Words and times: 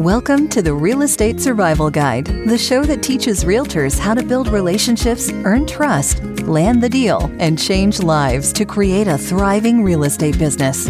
Welcome 0.00 0.48
to 0.48 0.62
the 0.62 0.72
Real 0.72 1.02
Estate 1.02 1.42
Survival 1.42 1.90
Guide, 1.90 2.24
the 2.24 2.56
show 2.56 2.82
that 2.84 3.02
teaches 3.02 3.44
realtors 3.44 3.98
how 3.98 4.14
to 4.14 4.22
build 4.22 4.48
relationships, 4.48 5.30
earn 5.44 5.66
trust, 5.66 6.22
land 6.44 6.82
the 6.82 6.88
deal, 6.88 7.30
and 7.38 7.58
change 7.58 8.00
lives 8.00 8.50
to 8.54 8.64
create 8.64 9.08
a 9.08 9.18
thriving 9.18 9.84
real 9.84 10.04
estate 10.04 10.38
business. 10.38 10.88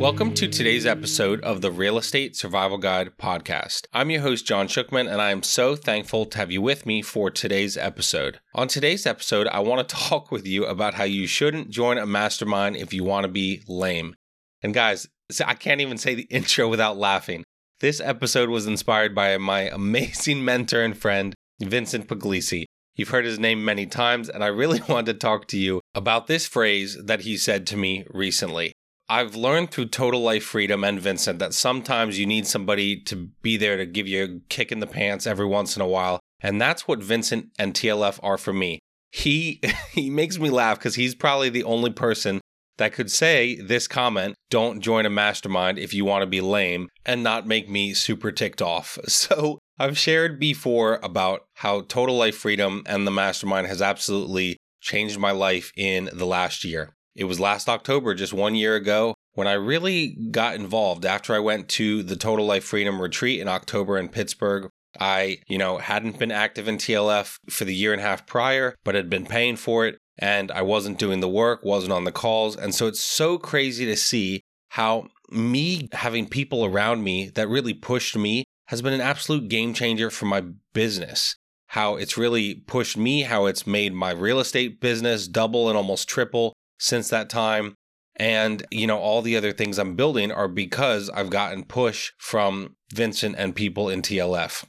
Welcome 0.00 0.34
to 0.34 0.48
today's 0.48 0.84
episode 0.84 1.40
of 1.42 1.60
the 1.60 1.70
Real 1.70 1.98
Estate 1.98 2.34
Survival 2.34 2.78
Guide 2.78 3.16
podcast. 3.16 3.86
I'm 3.92 4.10
your 4.10 4.22
host, 4.22 4.44
John 4.44 4.66
Shookman, 4.66 5.08
and 5.08 5.22
I 5.22 5.30
am 5.30 5.44
so 5.44 5.76
thankful 5.76 6.26
to 6.26 6.38
have 6.38 6.50
you 6.50 6.60
with 6.60 6.84
me 6.84 7.00
for 7.00 7.30
today's 7.30 7.76
episode. 7.76 8.40
On 8.56 8.66
today's 8.66 9.06
episode, 9.06 9.46
I 9.46 9.60
want 9.60 9.88
to 9.88 9.96
talk 10.08 10.32
with 10.32 10.48
you 10.48 10.64
about 10.64 10.94
how 10.94 11.04
you 11.04 11.28
shouldn't 11.28 11.70
join 11.70 11.96
a 11.96 12.06
mastermind 12.06 12.74
if 12.76 12.92
you 12.92 13.04
want 13.04 13.22
to 13.22 13.30
be 13.30 13.62
lame. 13.68 14.16
And 14.64 14.74
guys, 14.74 15.06
I 15.40 15.54
can't 15.54 15.80
even 15.80 15.98
say 15.98 16.14
the 16.14 16.22
intro 16.30 16.68
without 16.68 16.96
laughing. 16.96 17.44
This 17.80 18.00
episode 18.00 18.48
was 18.48 18.66
inspired 18.66 19.14
by 19.14 19.36
my 19.38 19.62
amazing 19.62 20.44
mentor 20.44 20.82
and 20.82 20.96
friend, 20.96 21.34
Vincent 21.60 22.08
Pugliese. 22.08 22.64
You've 22.94 23.08
heard 23.08 23.24
his 23.24 23.38
name 23.38 23.64
many 23.64 23.86
times, 23.86 24.28
and 24.28 24.44
I 24.44 24.48
really 24.48 24.80
wanted 24.88 25.14
to 25.14 25.18
talk 25.18 25.48
to 25.48 25.58
you 25.58 25.80
about 25.94 26.26
this 26.26 26.46
phrase 26.46 26.96
that 27.02 27.22
he 27.22 27.36
said 27.36 27.66
to 27.68 27.76
me 27.76 28.04
recently. 28.10 28.72
I've 29.08 29.34
learned 29.34 29.70
through 29.70 29.86
Total 29.86 30.20
Life 30.20 30.44
Freedom 30.44 30.84
and 30.84 31.00
Vincent 31.00 31.38
that 31.38 31.54
sometimes 31.54 32.18
you 32.18 32.24
need 32.26 32.46
somebody 32.46 33.00
to 33.02 33.28
be 33.42 33.56
there 33.56 33.76
to 33.76 33.84
give 33.84 34.06
you 34.06 34.24
a 34.24 34.40
kick 34.48 34.72
in 34.72 34.80
the 34.80 34.86
pants 34.86 35.26
every 35.26 35.46
once 35.46 35.76
in 35.76 35.82
a 35.82 35.88
while. 35.88 36.20
And 36.40 36.60
that's 36.60 36.88
what 36.88 37.02
Vincent 37.02 37.50
and 37.58 37.74
TLF 37.74 38.18
are 38.22 38.38
for 38.38 38.52
me. 38.52 38.78
He 39.10 39.60
he 39.92 40.08
makes 40.08 40.38
me 40.38 40.50
laugh 40.50 40.78
because 40.78 40.94
he's 40.94 41.14
probably 41.14 41.50
the 41.50 41.64
only 41.64 41.90
person 41.90 42.40
that 42.78 42.92
could 42.92 43.10
say 43.10 43.56
this 43.56 43.86
comment, 43.86 44.34
don't 44.50 44.80
join 44.80 45.06
a 45.06 45.10
mastermind 45.10 45.78
if 45.78 45.94
you 45.94 46.04
want 46.04 46.22
to 46.22 46.26
be 46.26 46.40
lame, 46.40 46.88
and 47.04 47.22
not 47.22 47.46
make 47.46 47.68
me 47.68 47.94
super 47.94 48.32
ticked 48.32 48.62
off. 48.62 48.98
So 49.08 49.58
I've 49.78 49.98
shared 49.98 50.38
before 50.38 50.98
about 51.02 51.44
how 51.54 51.82
Total 51.82 52.16
Life 52.16 52.36
Freedom 52.36 52.82
and 52.86 53.06
the 53.06 53.10
mastermind 53.10 53.66
has 53.68 53.80
absolutely 53.80 54.56
changed 54.80 55.18
my 55.18 55.30
life 55.30 55.72
in 55.76 56.10
the 56.12 56.26
last 56.26 56.64
year. 56.64 56.90
It 57.14 57.24
was 57.24 57.40
last 57.40 57.68
October, 57.68 58.14
just 58.14 58.32
one 58.32 58.54
year 58.54 58.74
ago, 58.74 59.14
when 59.34 59.46
I 59.46 59.52
really 59.52 60.16
got 60.30 60.54
involved 60.54 61.04
after 61.04 61.34
I 61.34 61.38
went 61.38 61.68
to 61.70 62.02
the 62.02 62.16
Total 62.16 62.44
Life 62.44 62.64
Freedom 62.64 63.00
retreat 63.00 63.40
in 63.40 63.48
October 63.48 63.96
in 63.98 64.08
Pittsburgh. 64.08 64.68
I, 65.00 65.38
you 65.48 65.56
know, 65.56 65.78
hadn't 65.78 66.18
been 66.18 66.30
active 66.30 66.68
in 66.68 66.76
TLF 66.76 67.36
for 67.48 67.64
the 67.64 67.74
year 67.74 67.92
and 67.92 68.00
a 68.00 68.04
half 68.04 68.26
prior, 68.26 68.74
but 68.84 68.94
had 68.94 69.08
been 69.08 69.24
paying 69.24 69.56
for 69.56 69.86
it 69.86 69.98
and 70.18 70.50
I 70.50 70.62
wasn't 70.62 70.98
doing 70.98 71.20
the 71.20 71.28
work, 71.28 71.64
wasn't 71.64 71.92
on 71.92 72.04
the 72.04 72.12
calls. 72.12 72.56
And 72.56 72.74
so 72.74 72.86
it's 72.86 73.02
so 73.02 73.38
crazy 73.38 73.84
to 73.86 73.96
see 73.96 74.42
how 74.70 75.08
me 75.30 75.88
having 75.92 76.28
people 76.28 76.64
around 76.64 77.02
me 77.02 77.30
that 77.30 77.48
really 77.48 77.74
pushed 77.74 78.16
me 78.16 78.44
has 78.66 78.82
been 78.82 78.92
an 78.92 79.00
absolute 79.00 79.48
game 79.48 79.74
changer 79.74 80.10
for 80.10 80.26
my 80.26 80.42
business. 80.72 81.36
How 81.68 81.96
it's 81.96 82.18
really 82.18 82.54
pushed 82.54 82.96
me, 82.96 83.22
how 83.22 83.46
it's 83.46 83.66
made 83.66 83.94
my 83.94 84.10
real 84.12 84.40
estate 84.40 84.80
business 84.80 85.26
double 85.26 85.68
and 85.68 85.76
almost 85.76 86.08
triple 86.08 86.52
since 86.78 87.08
that 87.08 87.30
time. 87.30 87.74
And, 88.16 88.66
you 88.70 88.86
know, 88.86 88.98
all 88.98 89.22
the 89.22 89.36
other 89.36 89.52
things 89.52 89.78
I'm 89.78 89.96
building 89.96 90.30
are 90.30 90.48
because 90.48 91.08
I've 91.10 91.30
gotten 91.30 91.64
push 91.64 92.12
from 92.18 92.76
Vincent 92.92 93.36
and 93.38 93.56
people 93.56 93.88
in 93.88 94.02
TLF. 94.02 94.64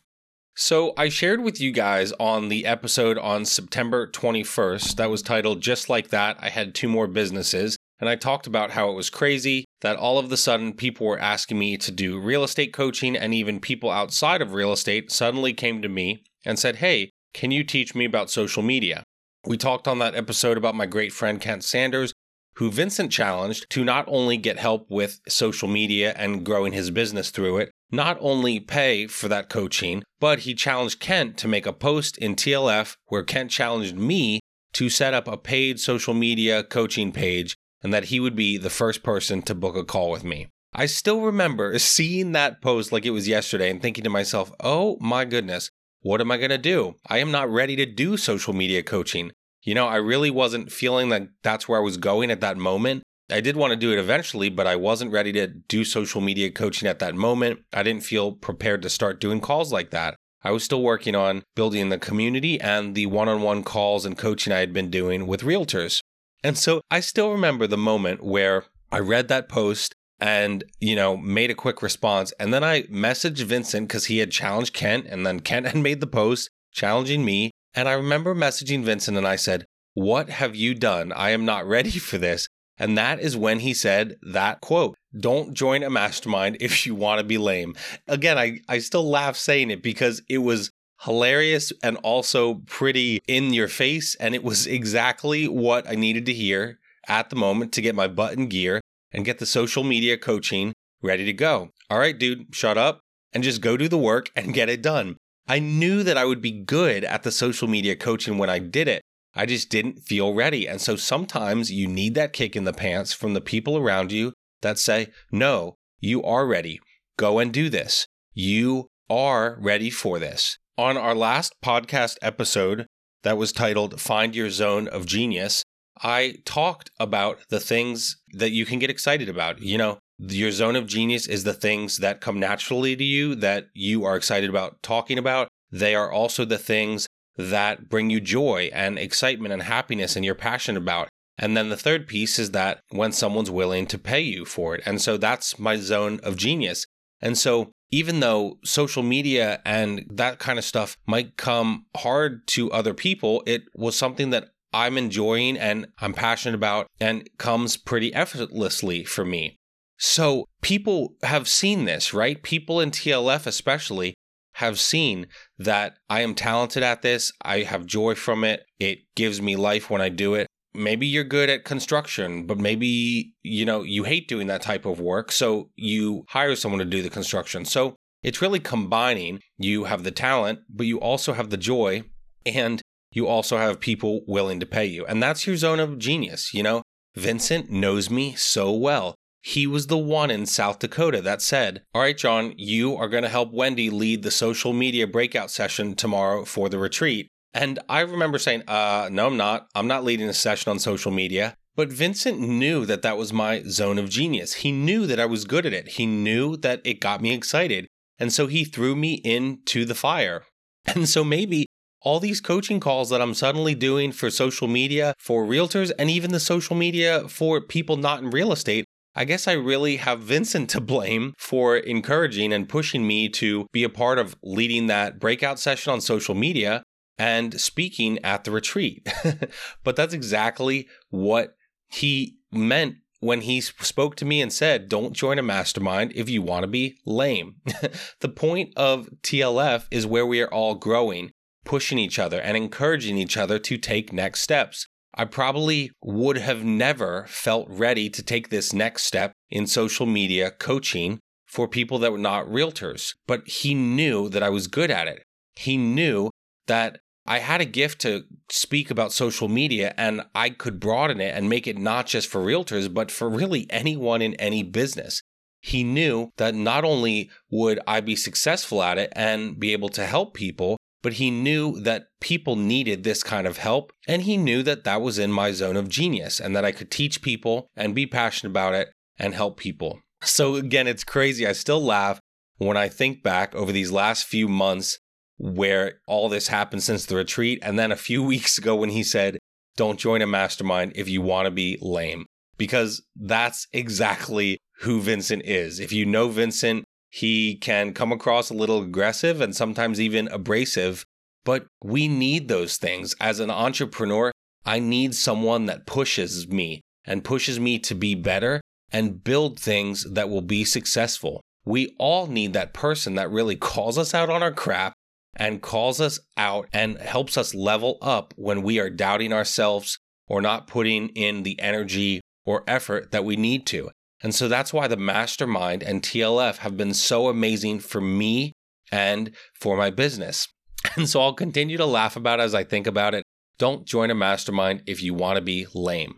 So, 0.56 0.94
I 0.96 1.10
shared 1.10 1.42
with 1.42 1.60
you 1.60 1.72
guys 1.72 2.12
on 2.20 2.50
the 2.50 2.68
episode 2.68 3.18
on 3.18 3.44
September 3.44 4.06
21st 4.06 4.98
that 4.98 5.10
was 5.10 5.24
titled 5.24 5.62
Just 5.62 5.90
Like 5.90 6.10
That. 6.10 6.38
I 6.40 6.50
had 6.50 6.76
two 6.76 6.88
more 6.88 7.08
businesses, 7.08 7.76
and 8.00 8.08
I 8.08 8.16
talked 8.16 8.46
about 8.46 8.70
how 8.70 8.92
it 8.92 8.94
was 8.94 9.10
crazy 9.10 9.66
that 9.82 9.98
all 9.98 10.20
of 10.20 10.30
the 10.30 10.38
sudden 10.38 10.74
people 10.74 11.08
were 11.08 11.18
asking 11.18 11.58
me 11.58 11.76
to 11.78 11.92
do 11.92 12.20
real 12.20 12.44
estate 12.44 12.72
coaching, 12.72 13.18
and 13.18 13.34
even 13.34 13.60
people 13.60 13.90
outside 13.90 14.44
of 14.44 14.54
real 14.54 14.72
estate 14.72 15.12
suddenly 15.12 15.54
came 15.54 15.82
to 15.82 15.90
me 15.90 16.24
and 16.46 16.60
said, 16.60 16.76
Hey, 16.76 17.10
can 17.34 17.50
you 17.50 17.64
teach 17.64 17.96
me 17.96 18.06
about 18.06 18.30
social 18.30 18.62
media? 18.62 19.04
We 19.48 19.58
talked 19.58 19.88
on 19.88 19.98
that 20.00 20.14
episode 20.14 20.58
about 20.58 20.76
my 20.76 20.86
great 20.86 21.14
friend 21.14 21.42
Kent 21.42 21.64
Sanders, 21.64 22.14
who 22.56 22.72
Vincent 22.72 23.12
challenged 23.12 23.70
to 23.72 23.84
not 23.84 24.06
only 24.08 24.38
get 24.38 24.60
help 24.60 24.90
with 24.90 25.22
social 25.28 25.68
media 25.68 26.14
and 26.16 26.46
growing 26.46 26.74
his 26.74 26.92
business 26.92 27.30
through 27.30 27.58
it, 27.58 27.72
not 27.92 28.18
only 28.20 28.60
pay 28.60 29.08
for 29.08 29.28
that 29.28 29.50
coaching, 29.50 30.04
but 30.20 30.40
he 30.40 30.54
challenged 30.56 31.00
Kent 31.00 31.38
to 31.38 31.48
make 31.48 31.66
a 31.66 31.74
post 31.74 32.18
in 32.18 32.36
TLF 32.36 32.96
where 33.06 33.24
Kent 33.24 33.52
challenged 33.52 33.96
me 33.96 34.40
to 34.74 34.90
set 34.90 35.14
up 35.14 35.28
a 35.28 35.38
paid 35.38 35.80
social 35.80 36.14
media 36.14 36.64
coaching 36.64 37.12
page 37.12 37.56
and 37.84 37.94
that 37.94 38.06
he 38.06 38.20
would 38.20 38.36
be 38.36 38.58
the 38.58 38.70
first 38.70 39.04
person 39.04 39.42
to 39.44 39.54
book 39.54 39.76
a 39.76 39.84
call 39.84 40.10
with 40.10 40.24
me. 40.24 40.48
I 40.74 40.88
still 40.88 41.22
remember 41.22 41.78
seeing 41.80 42.32
that 42.32 42.62
post 42.62 42.92
like 42.92 43.06
it 43.06 43.12
was 43.12 43.28
yesterday 43.28 43.70
and 43.70 43.82
thinking 43.82 44.04
to 44.04 44.10
myself, 44.10 44.52
oh 44.60 44.98
my 45.00 45.26
goodness, 45.26 45.70
what 46.02 46.20
am 46.20 46.32
I 46.32 46.38
going 46.38 46.50
to 46.50 46.58
do? 46.58 46.96
I 47.08 47.20
am 47.20 47.32
not 47.32 47.50
ready 47.50 47.76
to 47.78 47.86
do 47.86 48.18
social 48.18 48.54
media 48.54 48.84
coaching. 48.84 49.32
You 49.64 49.76
know, 49.76 49.88
I 49.88 49.96
really 49.96 50.30
wasn't 50.30 50.72
feeling 50.72 51.10
that 51.10 51.30
that's 51.42 51.68
where 51.68 51.80
I 51.80 51.84
was 51.84 51.98
going 51.98 52.32
at 52.32 52.42
that 52.42 52.58
moment. 52.58 53.04
I 53.32 53.40
did 53.40 53.56
want 53.56 53.72
to 53.72 53.78
do 53.78 53.92
it 53.92 54.00
eventually, 54.00 54.50
but 54.50 54.68
I 54.68 54.76
wasn't 54.76 55.12
ready 55.12 55.32
to 55.34 55.48
do 55.48 55.86
social 55.86 56.22
media 56.22 56.52
coaching 56.52 56.88
at 56.88 57.00
that 57.00 57.16
moment. 57.16 57.62
I 57.72 57.82
didn't 57.82 58.04
feel 58.04 58.34
prepared 58.34 58.82
to 58.82 58.90
start 58.90 59.22
doing 59.22 59.40
calls 59.40 59.72
like 59.72 59.92
that. 59.92 60.16
I 60.44 60.52
was 60.52 60.64
still 60.64 60.82
working 60.82 61.16
on 61.16 61.44
building 61.56 61.88
the 61.88 61.98
community 61.98 62.60
and 62.60 62.96
the 62.96 63.06
one 63.06 63.30
on 63.30 63.42
one 63.42 63.64
calls 63.64 64.06
and 64.06 64.18
coaching 64.18 64.52
I 64.52 64.60
had 64.60 64.74
been 64.74 64.90
doing 64.90 65.26
with 65.26 65.42
realtors. 65.42 66.02
And 66.44 66.58
so 66.58 66.82
I 66.92 67.00
still 67.00 67.32
remember 67.32 67.66
the 67.66 67.78
moment 67.78 68.22
where 68.22 68.66
I 68.92 69.00
read 69.00 69.30
that 69.30 69.48
post 69.48 69.94
and, 70.20 70.66
you 70.82 70.96
know, 70.96 71.16
made 71.16 71.50
a 71.50 71.56
quick 71.56 71.82
response. 71.82 72.34
And 72.40 72.54
then 72.54 72.64
I 72.64 72.84
messaged 72.84 73.44
Vincent 73.44 73.88
because 73.88 74.06
he 74.06 74.18
had 74.18 74.32
challenged 74.32 74.74
Kent, 74.74 75.06
and 75.10 75.26
then 75.26 75.40
Kent 75.40 75.66
had 75.68 75.78
made 75.78 76.02
the 76.02 76.08
post 76.08 76.50
challenging 76.74 77.24
me. 77.24 77.52
And 77.74 77.90
I 77.90 77.94
remember 77.94 78.36
messaging 78.36 78.84
Vincent 78.84 79.18
and 79.18 79.28
I 79.28 79.36
said, 79.36 79.66
What 79.94 80.30
have 80.30 80.56
you 80.56 80.76
done? 80.76 81.12
I 81.12 81.32
am 81.32 81.46
not 81.46 81.68
ready 81.68 81.92
for 82.00 82.18
this. 82.18 82.48
And 82.78 82.98
that 82.98 83.20
is 83.20 83.38
when 83.38 83.60
he 83.60 83.74
said 83.74 84.18
that 84.22 84.62
quote 84.62 84.96
Don't 85.18 85.54
join 85.54 85.84
a 85.84 85.90
mastermind 85.90 86.58
if 86.60 86.86
you 86.86 86.96
want 86.96 87.20
to 87.20 87.24
be 87.26 87.38
lame. 87.38 87.76
Again, 88.08 88.38
I, 88.38 88.60
I 88.68 88.80
still 88.80 89.08
laugh 89.08 89.36
saying 89.36 89.72
it 89.72 89.84
because 89.84 90.22
it 90.30 90.40
was 90.40 90.72
hilarious 91.04 91.74
and 91.84 91.98
also 91.98 92.56
pretty 92.66 93.22
in 93.28 93.54
your 93.54 93.68
face. 93.68 94.16
And 94.16 94.34
it 94.34 94.44
was 94.44 94.66
exactly 94.66 95.48
what 95.48 95.88
I 95.90 95.96
needed 95.96 96.26
to 96.28 96.34
hear 96.34 96.80
at 97.08 97.30
the 97.30 97.36
moment 97.36 97.74
to 97.74 97.82
get 97.82 97.96
my 97.96 98.08
butt 98.08 98.34
in 98.34 98.48
gear 98.48 98.82
and 99.12 99.26
get 99.26 99.40
the 99.40 99.46
social 99.46 99.84
media 99.84 100.18
coaching 100.18 100.74
ready 101.02 101.26
to 101.26 101.34
go. 101.34 101.70
All 101.90 102.00
right, 102.00 102.18
dude, 102.18 102.56
shut 102.56 102.78
up 102.78 103.02
and 103.34 103.44
just 103.44 103.62
go 103.62 103.78
do 103.78 103.88
the 103.88 103.98
work 103.98 104.32
and 104.36 104.54
get 104.54 104.70
it 104.70 104.82
done. 104.82 105.18
I 105.48 105.60
knew 105.60 106.04
that 106.04 106.18
I 106.18 106.26
would 106.26 106.42
be 106.42 106.52
good 106.52 107.04
at 107.04 107.24
the 107.24 107.32
social 107.32 107.68
media 107.68 107.96
coaching 107.96 108.38
when 108.38 108.50
I 108.50 108.60
did 108.60 108.88
it. 108.88 109.02
I 109.36 109.46
just 109.46 109.70
didn't 109.70 110.00
feel 110.00 110.34
ready. 110.34 110.68
And 110.68 110.80
so 110.80 110.96
sometimes 110.96 111.72
you 111.72 111.88
need 111.88 112.16
that 112.16 112.34
kick 112.34 112.56
in 112.56 112.64
the 112.64 112.74
pants 112.74 113.14
from 113.14 113.34
the 113.34 113.42
people 113.42 113.78
around 113.78 114.12
you 114.12 114.34
that 114.62 114.80
say, 114.80 115.08
no, 115.32 115.76
you 116.00 116.24
are 116.24 116.46
ready. 116.46 116.80
Go 117.18 117.40
and 117.40 117.52
do 117.52 117.70
this. 117.70 118.08
You 118.34 118.88
are 119.10 119.58
ready 119.60 119.90
for 119.90 120.20
this. 120.20 120.58
On 120.78 120.98
our 120.98 121.16
last 121.16 121.54
podcast 121.64 122.18
episode 122.22 122.88
that 123.24 123.38
was 123.38 123.52
titled 123.52 124.00
Find 124.00 124.36
Your 124.36 124.50
Zone 124.50 124.88
of 124.88 125.06
Genius, 125.06 125.64
I 126.02 126.38
talked 126.46 126.90
about 127.00 127.40
the 127.50 127.60
things 127.60 128.18
that 128.34 128.52
you 128.52 128.66
can 128.66 128.80
get 128.80 128.90
excited 128.90 129.30
about. 129.30 129.62
You 129.62 129.78
know, 129.78 130.00
your 130.32 130.52
zone 130.52 130.76
of 130.76 130.88
genius 130.88 131.28
is 131.28 131.44
the 131.44 131.54
things 131.54 131.98
that 131.98 132.22
come 132.22 132.40
naturally 132.40 132.96
to 132.96 133.04
you 133.04 133.36
that 133.36 133.70
you 133.74 134.06
are 134.06 134.16
excited 134.16 134.50
about 134.50 134.82
talking 134.82 135.18
about. 135.18 135.48
They 135.72 135.96
are 135.96 136.12
also 136.12 136.46
the 136.46 136.58
things 136.58 137.08
that 137.36 137.90
bring 137.90 138.10
you 138.10 138.22
joy 138.22 138.70
and 138.74 139.00
excitement 139.00 139.54
and 139.54 139.64
happiness 139.64 140.16
and 140.16 140.24
you're 140.24 140.36
passionate 140.36 140.82
about. 140.82 141.10
And 141.38 141.58
then 141.58 141.70
the 141.70 141.78
third 141.78 142.08
piece 142.08 142.38
is 142.38 142.52
that 142.52 142.80
when 142.90 143.12
someone's 143.12 143.50
willing 143.50 143.88
to 143.88 143.98
pay 143.98 144.22
you 144.22 144.46
for 144.46 144.76
it. 144.76 144.84
And 144.86 145.02
so 145.02 145.18
that's 145.18 145.58
my 145.58 145.78
zone 145.78 146.20
of 146.22 146.38
genius. 146.38 146.86
And 147.22 147.38
so 147.38 147.72
even 147.90 148.20
though 148.20 148.60
social 148.64 149.04
media 149.04 149.62
and 149.66 150.06
that 150.12 150.40
kind 150.40 150.60
of 150.60 150.66
stuff 150.66 150.96
might 151.08 151.38
come 151.38 151.86
hard 151.98 152.46
to 152.48 152.72
other 152.72 152.94
people, 152.94 153.44
it 153.48 153.64
was 153.76 153.96
something 153.96 154.30
that 154.30 154.50
I'm 154.74 154.98
enjoying 154.98 155.58
and 155.58 155.88
I'm 156.00 156.14
passionate 156.14 156.56
about 156.56 156.88
and 157.00 157.28
comes 157.38 157.78
pretty 157.78 158.14
effortlessly 158.14 159.04
for 159.04 159.26
me. 159.26 159.58
So 159.98 160.46
people 160.62 161.16
have 161.24 161.48
seen 161.48 161.86
this, 161.86 162.14
right? 162.14 162.42
People 162.42 162.82
in 162.82 162.92
TLF, 162.92 163.46
especially, 163.48 164.14
have 164.54 164.80
seen 164.80 165.28
that 165.58 165.98
I 166.10 166.22
am 166.22 166.36
talented 166.36 166.84
at 166.84 167.02
this. 167.02 167.32
I 167.42 167.62
have 167.62 167.86
joy 167.86 168.16
from 168.16 168.44
it. 168.44 168.66
It 168.80 169.00
gives 169.16 169.42
me 169.42 169.56
life 169.56 169.90
when 169.90 170.02
I 170.02 170.10
do 170.10 170.36
it. 170.36 170.48
Maybe 170.76 171.06
you're 171.06 171.24
good 171.24 171.50
at 171.50 171.66
construction, 171.66 172.48
but 172.48 172.58
maybe, 172.58 173.34
you 173.44 173.66
know, 173.66 173.84
you 173.84 174.04
hate 174.04 174.28
doing 174.28 174.48
that 174.48 174.62
type 174.62 174.86
of 174.86 175.00
work. 175.00 175.32
So 175.32 175.70
you 175.76 176.26
hire 176.30 176.56
someone 176.56 176.80
to 176.80 176.86
do 176.86 177.02
the 177.02 177.10
construction. 177.10 177.66
So 177.66 177.96
it's 178.24 178.42
really 178.42 178.60
combining. 178.60 179.40
You 179.58 179.84
have 179.84 180.04
the 180.04 180.12
talent, 180.12 180.60
but 180.70 180.88
you 180.88 181.00
also 181.00 181.34
have 181.34 181.50
the 181.50 181.58
joy 181.58 182.04
and 182.46 182.82
you 183.12 183.28
also 183.28 183.58
have 183.58 183.80
people 183.80 184.22
willing 184.28 184.60
to 184.60 184.66
pay 184.66 184.86
you. 184.86 185.06
And 185.06 185.22
that's 185.22 185.46
your 185.46 185.56
zone 185.58 185.80
of 185.80 186.00
genius. 186.00 186.54
You 186.54 186.64
know, 186.64 186.82
Vincent 187.16 187.70
knows 187.70 188.10
me 188.10 188.34
so 188.34 188.72
well. 188.72 189.16
He 189.46 189.68
was 189.68 189.88
the 189.88 189.98
one 189.98 190.32
in 190.32 190.46
South 190.46 190.80
Dakota 190.80 191.22
that 191.22 191.42
said, 191.42 191.84
All 191.94 192.02
right, 192.02 192.18
John, 192.18 192.54
you 192.56 192.96
are 192.96 193.10
going 193.10 193.24
to 193.24 193.30
help 193.30 193.52
Wendy 193.52 193.90
lead 193.90 194.24
the 194.24 194.32
social 194.32 194.72
media 194.72 195.06
breakout 195.06 195.52
session 195.52 195.96
tomorrow 195.96 196.46
for 196.46 196.70
the 196.70 196.80
retreat. 196.80 197.28
And 197.54 197.78
I 197.90 198.00
remember 198.00 198.40
saying, 198.40 198.64
uh, 198.70 199.10
no, 199.12 199.28
I'm 199.28 199.36
not. 199.36 199.68
I'm 199.76 199.86
not 199.86 200.06
leading 200.06 200.30
a 200.30 200.34
session 200.34 200.72
on 200.72 200.80
social 200.80 201.12
media. 201.12 201.56
But 201.76 201.92
Vincent 201.92 202.40
knew 202.40 202.86
that 202.86 203.02
that 203.02 203.18
was 203.18 203.34
my 203.34 203.64
zone 203.64 204.00
of 204.00 204.10
genius. 204.10 204.54
He 204.54 204.72
knew 204.72 205.06
that 205.08 205.20
I 205.20 205.26
was 205.26 205.44
good 205.44 205.66
at 205.66 205.74
it. 205.74 205.90
He 205.90 206.06
knew 206.06 206.56
that 206.58 206.82
it 206.86 207.02
got 207.02 207.22
me 207.22 207.34
excited. 207.34 207.88
And 208.18 208.32
so 208.32 208.48
he 208.48 208.64
threw 208.64 208.96
me 208.96 209.16
into 209.26 209.84
the 209.86 209.96
fire. 209.96 210.44
And 210.86 211.08
so 211.08 211.24
maybe 211.24 211.66
all 212.02 212.20
these 212.20 212.42
coaching 212.42 212.82
calls 212.82 213.10
that 213.10 213.22
I'm 213.22 213.34
suddenly 213.34 213.74
doing 213.74 214.12
for 214.12 214.30
social 214.30 214.68
media, 214.68 215.14
for 215.18 215.46
realtors, 215.46 215.94
and 215.98 216.10
even 216.10 216.32
the 216.32 216.42
social 216.42 216.76
media 216.76 217.28
for 217.30 217.62
people 217.62 217.96
not 217.96 218.22
in 218.22 218.30
real 218.30 218.52
estate, 218.52 218.84
I 219.16 219.26
guess 219.26 219.48
I 219.48 219.54
really 219.54 219.98
have 219.98 220.22
Vincent 220.22 220.70
to 220.72 220.82
blame 220.82 221.34
for 221.38 221.78
encouraging 221.78 222.52
and 222.52 222.68
pushing 222.68 223.06
me 223.06 223.30
to 223.30 223.68
be 223.72 223.84
a 223.84 223.90
part 223.90 224.18
of 224.18 224.36
leading 224.42 224.88
that 224.88 225.20
breakout 225.20 225.60
session 225.60 225.94
on 225.94 226.02
social 226.02 226.34
media 226.34 226.84
and 227.18 227.60
speaking 227.60 228.18
at 228.24 228.44
the 228.44 228.52
retreat. 228.52 229.08
but 229.84 229.96
that's 229.96 230.14
exactly 230.14 230.88
what 231.10 231.56
he 231.88 232.38
meant 232.52 232.96
when 233.20 233.42
he 233.42 233.62
spoke 233.62 234.16
to 234.16 234.26
me 234.26 234.42
and 234.42 234.52
said, 234.52 234.90
Don't 234.90 235.14
join 235.14 235.40
a 235.40 235.44
mastermind 235.44 236.12
if 236.16 236.30
you 236.30 236.42
want 236.42 236.64
to 236.64 236.68
be 236.68 236.98
lame. 237.06 237.58
the 238.20 238.30
point 238.30 238.74
of 238.76 239.10
TLF 239.22 239.86
is 239.92 240.06
where 240.06 240.26
we 240.26 240.42
are 240.42 240.52
all 240.52 240.76
growing, 240.76 241.32
pushing 241.64 242.00
each 242.00 242.20
other, 242.20 242.42
and 242.42 242.58
encouraging 242.58 243.18
each 243.18 243.38
other 243.38 243.60
to 243.60 243.78
take 243.78 244.12
next 244.12 244.42
steps. 244.42 244.88
I 245.16 245.26
probably 245.26 245.92
would 246.02 246.38
have 246.38 246.64
never 246.64 247.26
felt 247.28 247.68
ready 247.70 248.10
to 248.10 248.24
take 248.24 248.50
this 248.50 248.74
next 248.74 249.04
step 249.04 249.34
in 249.50 249.68
social 249.68 250.06
media 250.06 250.52
coaching 250.52 251.20
for 251.46 251.68
people 251.68 252.00
that 252.00 252.12
were 252.12 252.18
not 252.18 252.48
realtors, 252.48 253.14
but 253.28 253.48
he 253.48 253.76
knew 253.76 254.28
that 254.30 254.42
I 254.42 254.50
was 254.50 254.68
good 254.68 254.90
at 254.90 255.08
it. 255.08 255.24
He 255.56 255.78
knew 255.78 256.32
that 256.66 257.00
I 257.26 257.40
had 257.40 257.62
a 257.62 257.66
gift 257.66 258.02
to 258.02 258.24
speak 258.50 258.90
about 258.90 259.14
social 259.14 259.48
media 259.48 259.94
and 259.98 260.24
I 260.34 260.50
could 260.50 260.80
broaden 260.80 261.22
it 261.22 261.36
and 261.36 261.48
make 261.48 261.68
it 261.68 261.78
not 261.78 262.08
just 262.08 262.28
for 262.28 262.42
realtors, 262.44 262.92
but 262.92 263.12
for 263.12 263.30
really 263.30 263.68
anyone 263.70 264.22
in 264.22 264.34
any 264.36 264.64
business. 264.64 265.22
He 265.62 265.84
knew 265.84 266.32
that 266.38 266.56
not 266.56 266.84
only 266.84 267.30
would 267.50 267.80
I 267.88 268.02
be 268.02 268.18
successful 268.18 268.84
at 268.84 268.98
it 268.98 269.14
and 269.16 269.58
be 269.58 269.72
able 269.72 269.90
to 269.90 270.06
help 270.06 270.34
people, 270.34 270.78
but 271.04 271.14
he 271.14 271.30
knew 271.30 271.80
that 271.82 272.08
people 272.22 272.56
needed 272.56 273.04
this 273.04 273.22
kind 273.22 273.46
of 273.46 273.58
help. 273.58 273.92
And 274.08 274.24
he 274.24 274.38
knew 274.38 274.64
that 274.64 274.86
that 274.86 275.02
was 275.02 275.20
in 275.20 275.32
my 275.32 275.52
zone 275.52 275.76
of 275.76 275.90
genius 275.90 276.40
and 276.40 276.56
that 276.56 276.66
I 276.66 276.72
could 276.72 276.90
teach 276.90 277.22
people 277.22 277.68
and 277.76 277.94
be 277.94 278.08
passionate 278.08 278.50
about 278.50 278.74
it 278.74 278.90
and 279.20 279.36
help 279.36 279.60
people. 279.60 280.00
So 280.26 280.56
again, 280.56 280.88
it's 280.88 281.04
crazy. 281.04 281.46
I 281.46 281.52
still 281.52 281.84
laugh 281.84 282.22
when 282.58 282.78
I 282.78 282.88
think 282.88 283.24
back 283.24 283.54
over 283.54 283.74
these 283.74 283.92
last 283.92 284.26
few 284.26 284.48
months 284.48 284.98
where 285.38 286.00
all 286.08 286.30
this 286.30 286.48
happened 286.48 286.82
since 286.82 287.06
the 287.06 287.18
retreat. 287.18 287.60
And 287.62 287.78
then 287.78 287.92
a 287.92 287.98
few 287.98 288.24
weeks 288.34 288.58
ago 288.58 288.74
when 288.74 288.88
he 288.88 289.04
said, 289.04 289.38
don't 289.76 290.00
join 290.00 290.22
a 290.22 290.28
mastermind 290.28 290.94
if 290.96 291.10
you 291.10 291.22
want 291.22 291.48
to 291.48 291.52
be 291.52 291.78
lame, 291.82 292.26
because 292.58 293.04
that's 293.18 293.68
exactly 293.74 294.60
who 294.80 295.02
Vincent 295.02 295.44
is. 295.44 295.82
If 295.82 295.92
you 295.92 296.06
know 296.06 296.30
Vincent, 296.30 296.86
he 297.14 297.54
can 297.54 297.94
come 297.94 298.12
across 298.12 298.50
a 298.50 298.56
little 298.56 298.82
aggressive 298.82 299.40
and 299.40 299.56
sometimes 299.56 300.02
even 300.02 300.28
abrasive, 300.30 301.06
but 301.46 301.68
we 301.84 302.08
need 302.08 302.48
those 302.48 302.78
things. 302.78 303.14
As 303.22 303.40
an 303.40 303.52
entrepreneur, 303.52 304.32
I 304.66 304.80
need 304.80 305.14
someone 305.14 305.68
that 305.68 305.86
pushes 305.86 306.48
me 306.48 306.82
and 307.06 307.24
pushes 307.24 307.60
me 307.60 307.78
to 307.78 307.94
be 307.94 308.16
better 308.16 308.62
and 308.92 309.24
build 309.24 309.60
things 309.60 310.12
that 310.12 310.28
will 310.28 310.42
be 310.42 310.66
successful. 310.66 311.42
We 311.64 311.96
all 312.00 312.26
need 312.26 312.54
that 312.54 312.74
person 312.74 313.14
that 313.14 313.30
really 313.30 313.58
calls 313.58 314.00
us 314.00 314.16
out 314.16 314.32
on 314.32 314.42
our 314.42 314.52
crap 314.52 314.94
and 315.36 315.62
calls 315.62 316.02
us 316.02 316.20
out 316.36 316.68
and 316.74 316.98
helps 316.98 317.38
us 317.38 317.54
level 317.54 318.00
up 318.02 318.34
when 318.38 318.64
we 318.64 318.80
are 318.80 318.90
doubting 318.90 319.32
ourselves 319.32 320.00
or 320.28 320.42
not 320.42 320.66
putting 320.66 321.10
in 321.10 321.44
the 321.44 321.60
energy 321.60 322.22
or 322.44 322.64
effort 322.66 323.12
that 323.12 323.24
we 323.24 323.36
need 323.36 323.68
to. 323.68 323.92
And 324.24 324.34
so 324.34 324.48
that's 324.48 324.72
why 324.72 324.88
the 324.88 324.98
mastermind 324.98 325.84
and 325.84 326.02
TLF 326.02 326.58
have 326.58 326.78
been 326.78 326.94
so 326.94 327.28
amazing 327.28 327.82
for 327.82 328.00
me 328.00 328.54
and 328.92 329.32
for 329.54 329.78
my 329.78 329.90
business. 329.90 330.48
And 330.98 331.08
so 331.08 331.22
I'll 331.22 331.34
continue 331.34 331.78
to 331.78 331.86
laugh 331.86 332.18
about 332.18 332.42
as 332.42 332.54
I 332.54 332.66
think 332.66 332.88
about 332.88 333.16
it. 333.16 333.24
Don't 333.58 333.86
join 333.86 334.12
a 334.12 334.16
mastermind 334.16 334.84
if 334.86 335.02
you 335.02 335.14
want 335.14 335.38
to 335.38 335.42
be 335.42 335.66
lame. 335.74 336.16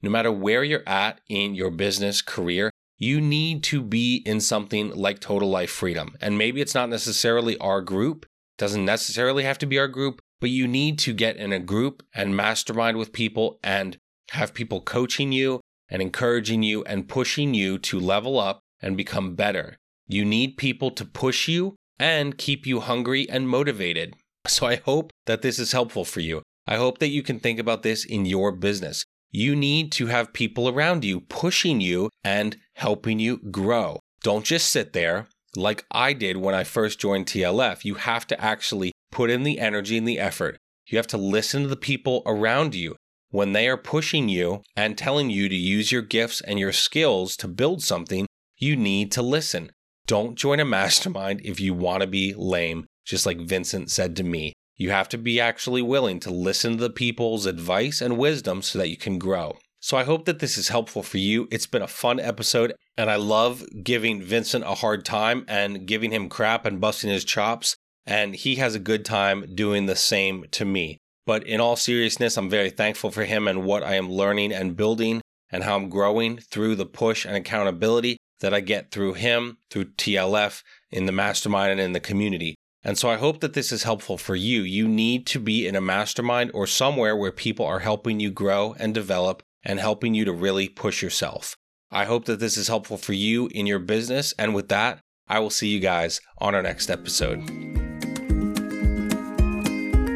No 0.00 0.08
matter 0.08 0.32
where 0.32 0.64
you're 0.64 0.88
at 0.88 1.20
in 1.28 1.54
your 1.54 1.70
business 1.70 2.22
career, 2.22 2.70
you 2.96 3.20
need 3.20 3.62
to 3.64 3.82
be 3.82 4.22
in 4.24 4.40
something 4.40 4.88
like 4.90 5.20
Total 5.20 5.48
Life 5.48 5.70
Freedom. 5.70 6.14
And 6.18 6.38
maybe 6.38 6.62
it's 6.62 6.74
not 6.74 6.88
necessarily 6.88 7.58
our 7.58 7.82
group, 7.82 8.24
doesn't 8.56 8.86
necessarily 8.86 9.44
have 9.44 9.58
to 9.58 9.66
be 9.66 9.78
our 9.78 9.88
group, 9.88 10.22
but 10.40 10.48
you 10.48 10.66
need 10.66 10.98
to 11.00 11.12
get 11.12 11.36
in 11.36 11.52
a 11.52 11.58
group 11.58 12.02
and 12.14 12.34
mastermind 12.34 12.96
with 12.96 13.12
people 13.12 13.58
and 13.62 13.98
have 14.30 14.54
people 14.54 14.80
coaching 14.80 15.30
you 15.30 15.60
and 15.88 16.02
encouraging 16.02 16.62
you 16.62 16.84
and 16.84 17.08
pushing 17.08 17.54
you 17.54 17.78
to 17.78 18.00
level 18.00 18.38
up 18.38 18.60
and 18.80 18.96
become 18.96 19.34
better. 19.34 19.76
You 20.06 20.24
need 20.24 20.56
people 20.56 20.90
to 20.92 21.04
push 21.04 21.48
you 21.48 21.76
and 21.98 22.38
keep 22.38 22.66
you 22.66 22.80
hungry 22.80 23.28
and 23.28 23.48
motivated. 23.48 24.14
So 24.46 24.66
I 24.66 24.76
hope 24.76 25.10
that 25.26 25.42
this 25.42 25.58
is 25.58 25.72
helpful 25.72 26.04
for 26.04 26.20
you. 26.20 26.42
I 26.66 26.76
hope 26.76 26.98
that 26.98 27.08
you 27.08 27.22
can 27.22 27.38
think 27.38 27.58
about 27.58 27.82
this 27.82 28.04
in 28.04 28.26
your 28.26 28.52
business. 28.52 29.04
You 29.30 29.56
need 29.56 29.92
to 29.92 30.06
have 30.06 30.32
people 30.32 30.68
around 30.68 31.04
you 31.04 31.20
pushing 31.20 31.80
you 31.80 32.10
and 32.24 32.56
helping 32.74 33.18
you 33.18 33.38
grow. 33.50 34.00
Don't 34.22 34.44
just 34.44 34.70
sit 34.70 34.92
there 34.92 35.26
like 35.54 35.84
I 35.90 36.12
did 36.12 36.36
when 36.36 36.54
I 36.54 36.64
first 36.64 36.98
joined 36.98 37.26
TLF. 37.26 37.84
You 37.84 37.94
have 37.94 38.26
to 38.28 38.40
actually 38.40 38.92
put 39.10 39.30
in 39.30 39.42
the 39.42 39.58
energy 39.58 39.96
and 39.96 40.06
the 40.06 40.18
effort. 40.18 40.56
You 40.86 40.98
have 40.98 41.06
to 41.08 41.16
listen 41.16 41.62
to 41.62 41.68
the 41.68 41.76
people 41.76 42.22
around 42.26 42.74
you 42.74 42.96
when 43.30 43.52
they 43.52 43.68
are 43.68 43.76
pushing 43.76 44.28
you 44.28 44.62
and 44.76 44.96
telling 44.96 45.30
you 45.30 45.48
to 45.48 45.54
use 45.54 45.92
your 45.92 46.02
gifts 46.02 46.40
and 46.40 46.58
your 46.58 46.72
skills 46.72 47.36
to 47.36 47.48
build 47.48 47.82
something. 47.82 48.26
You 48.56 48.76
need 48.76 49.12
to 49.12 49.22
listen. 49.22 49.70
Don't 50.06 50.36
join 50.36 50.60
a 50.60 50.64
mastermind 50.64 51.40
if 51.44 51.60
you 51.60 51.74
want 51.74 52.02
to 52.02 52.06
be 52.06 52.34
lame, 52.34 52.86
just 53.04 53.26
like 53.26 53.40
Vincent 53.40 53.90
said 53.90 54.16
to 54.16 54.22
me. 54.22 54.52
You 54.76 54.90
have 54.90 55.08
to 55.10 55.18
be 55.18 55.40
actually 55.40 55.82
willing 55.82 56.20
to 56.20 56.30
listen 56.30 56.72
to 56.72 56.82
the 56.84 56.90
people's 56.90 57.46
advice 57.46 58.00
and 58.00 58.18
wisdom 58.18 58.62
so 58.62 58.78
that 58.78 58.88
you 58.88 58.96
can 58.96 59.18
grow. 59.18 59.56
So 59.80 59.96
I 59.96 60.04
hope 60.04 60.24
that 60.24 60.38
this 60.38 60.58
is 60.58 60.68
helpful 60.68 61.02
for 61.02 61.18
you. 61.18 61.48
It's 61.50 61.66
been 61.66 61.82
a 61.82 61.86
fun 61.86 62.18
episode, 62.18 62.74
and 62.96 63.10
I 63.10 63.16
love 63.16 63.64
giving 63.82 64.22
Vincent 64.22 64.64
a 64.64 64.74
hard 64.74 65.04
time 65.04 65.44
and 65.48 65.86
giving 65.86 66.12
him 66.12 66.28
crap 66.28 66.66
and 66.66 66.80
busting 66.80 67.10
his 67.10 67.24
chops. 67.24 67.76
And 68.04 68.34
he 68.34 68.56
has 68.56 68.74
a 68.74 68.80
good 68.80 69.04
time 69.04 69.54
doing 69.54 69.86
the 69.86 69.96
same 69.96 70.44
to 70.52 70.64
me. 70.64 70.98
But 71.26 71.46
in 71.46 71.60
all 71.60 71.76
seriousness, 71.76 72.36
I'm 72.36 72.48
very 72.48 72.70
thankful 72.70 73.10
for 73.10 73.24
him 73.24 73.48
and 73.48 73.64
what 73.64 73.82
I 73.82 73.96
am 73.96 74.10
learning 74.10 74.52
and 74.52 74.76
building 74.76 75.20
and 75.50 75.64
how 75.64 75.76
I'm 75.76 75.88
growing 75.88 76.38
through 76.38 76.76
the 76.76 76.86
push 76.86 77.24
and 77.24 77.36
accountability 77.36 78.16
that 78.40 78.54
I 78.54 78.60
get 78.60 78.90
through 78.90 79.14
him, 79.14 79.58
through 79.70 79.86
TLF, 79.92 80.62
in 80.90 81.06
the 81.06 81.12
mastermind, 81.12 81.72
and 81.72 81.80
in 81.80 81.92
the 81.92 82.00
community. 82.00 82.54
And 82.84 82.96
so 82.96 83.08
I 83.08 83.16
hope 83.16 83.40
that 83.40 83.54
this 83.54 83.72
is 83.72 83.82
helpful 83.82 84.16
for 84.16 84.36
you. 84.36 84.62
You 84.62 84.86
need 84.86 85.26
to 85.28 85.40
be 85.40 85.66
in 85.66 85.74
a 85.74 85.80
mastermind 85.80 86.52
or 86.54 86.66
somewhere 86.66 87.16
where 87.16 87.32
people 87.32 87.66
are 87.66 87.80
helping 87.80 88.20
you 88.20 88.30
grow 88.30 88.76
and 88.78 88.94
develop 88.94 89.42
and 89.64 89.80
helping 89.80 90.14
you 90.14 90.24
to 90.24 90.32
really 90.32 90.68
push 90.68 91.02
yourself. 91.02 91.56
I 91.90 92.04
hope 92.04 92.26
that 92.26 92.38
this 92.38 92.56
is 92.56 92.68
helpful 92.68 92.96
for 92.96 93.12
you 93.12 93.48
in 93.48 93.66
your 93.66 93.80
business. 93.80 94.32
And 94.38 94.54
with 94.54 94.68
that, 94.68 95.00
I 95.26 95.40
will 95.40 95.50
see 95.50 95.68
you 95.68 95.80
guys 95.80 96.20
on 96.38 96.54
our 96.54 96.62
next 96.62 96.88
episode. 96.88 97.65